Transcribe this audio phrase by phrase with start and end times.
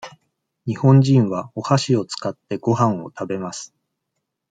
[0.65, 3.71] 日本人はおはしを使って、ごはんを食べます。